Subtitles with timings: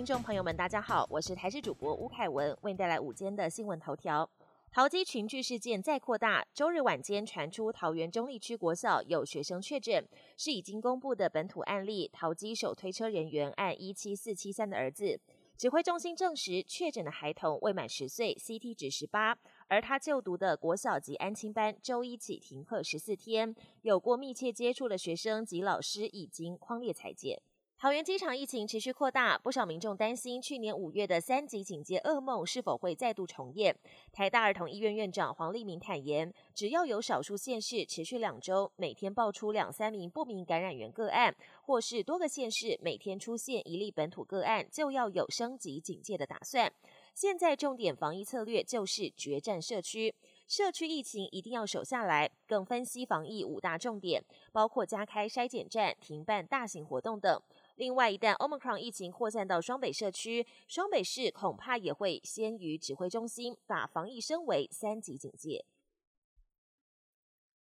[0.00, 4.26] 听众朋友们，大家好，我是台视主播吴凯文，为您带来午间的新闻头条。
[4.72, 10.02] 桃机群聚事件再扩大，周日晚间传出桃园中立区国小有学生确诊，
[10.38, 12.08] 是已经公布的本土案例。
[12.10, 15.20] 桃机手推车人员按一七四七三的儿子，
[15.58, 19.36] 指挥中心证实确诊的孩童未满十岁，CT 值十八，
[19.68, 27.42] 而他就读的国小及安亲班周一起停课十四天，有过密切接触的学生及老师已经匡列裁剪。
[27.80, 33.74] 桃园机场疫情持续扩大，不少民众担心去年五月的三级警戒噩梦是否会再度重演。
[34.12, 46.70] 台大儿童医院院长黄立明坦言，只要有少数县市持续两周，每天爆出两三名不明感染源个案，或是多个县市每天出现一例本土个案，就要有升级警戒的打算。
[47.14, 50.14] 现在重点防疫策略就是决战社区，
[50.46, 52.30] 社区疫情一定要守下来。
[52.46, 54.22] 更分析防疫五大重点，
[54.52, 57.40] 包括加开筛检站、停办大型活动等。
[57.80, 65.64] 另外，一旦 Omicron 疫情扩散到双北社区，双北市恐怕也会先于指挥中心把防疫升为三级警戒。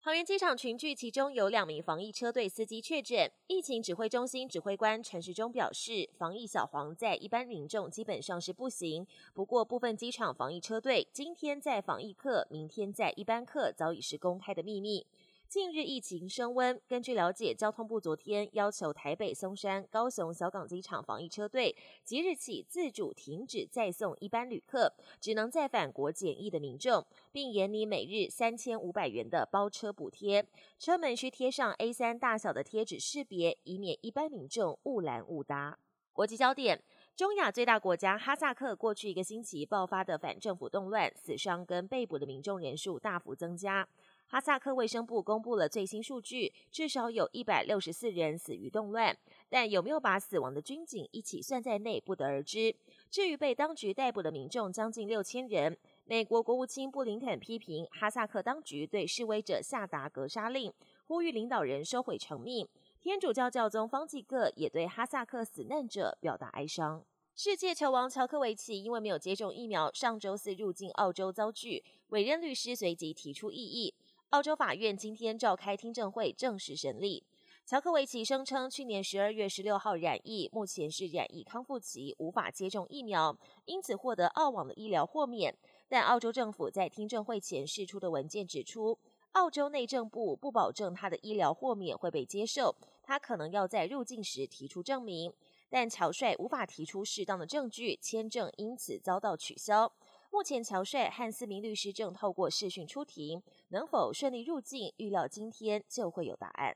[0.04, 3.32] 桃园机场群聚，其中有两名防疫车队司机确诊。
[3.48, 9.08] 疫情指挥中心指挥官陈时中表示，防疫小黄在一般民众基本上是不行。
[9.34, 15.08] 不过，部分机场防疫车队今天在防疫课，明天在一般课，早已是公开的秘密。
[15.54, 30.44] 近日疫情升温，根据了解，交通部昨天要求台北松山、高雄小港机场防疫车队即日起自主停止再送一般旅客，只能再返国检疫的民众，并严拟每日三千五百元的包车补贴，
[30.80, 35.78] 车门需贴上 A 三大小的贴纸识别，以免一般民众误拦误搭。
[36.14, 36.80] 国际焦点：
[37.16, 43.88] 中亚最大国家哈萨克过去一个星期爆发的反政府动乱，死伤跟被捕的民众人数大幅增加。
[44.34, 49.16] 哈萨克卫生部公布了最新数据，至少有一百六十四人死于动乱，
[49.48, 52.76] 但有没有把死亡的军警一起算在内，不得而知。
[53.12, 60.74] 至于被当局逮捕的民众将近六千人，美国国务卿布林肯批评哈萨克当局对示威者下达格杀令，
[61.06, 62.68] 呼吁领导人收回成命。
[63.00, 67.06] 天主教教宗方济各也对哈萨克死难者表达哀伤。
[67.36, 73.94] 世界球王乔科维奇因为没有接种疫苗，上周四入境澳洲遭拒，委任律师随即提出异议。
[74.34, 77.24] 澳洲法院今天召开听证会，正式审理。
[77.68, 85.56] 乔科维奇声称，去年十二月十六号染疫，目前是染疫康复期，无法接种疫苗，因此获得澳网的医疗豁免。
[85.88, 88.98] 但澳洲政府在听证会前释出的文件指出，
[89.34, 95.32] 澳洲内政部不保证他的医疗豁免会被接受，他可能要在入境时提出证明。
[95.70, 99.92] 但乔帅无法提出适当的证据，签证因此遭到取消。
[100.34, 106.76] 目前，乔帅和四名律师正透过视讯出庭，能否顺利入境，预料今天就会有答案。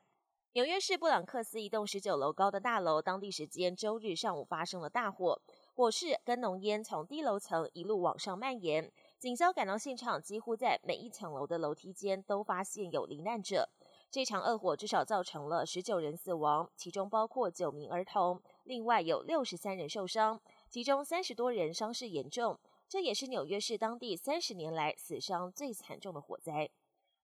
[0.53, 5.41] 纽约市布朗克斯一栋十九楼高的大楼，当地时间周日上午发生了大火，
[5.73, 8.91] 火势跟浓烟从低楼层一路往上蔓延。
[9.17, 13.67] 警消赶到现场，几乎在每一层楼的楼梯间都发现有罹难者。
[14.09, 20.39] 这场恶火至少造成了十九人死亡，其中包括九名儿童，另外有六十三人受伤，
[20.69, 22.57] 其中三十多人伤势严重。
[22.89, 26.69] 这也是纽约市当地三十年来死伤最惨重的火灾。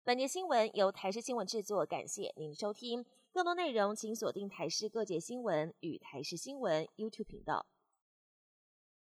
[0.03, 3.05] 本节新闻由台视新闻制作，感谢您的收听。
[3.31, 7.65] 更多内容请锁定台视各界新闻与台视新闻 YouTube 频道。